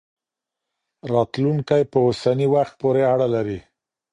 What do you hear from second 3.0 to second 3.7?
اړه لري.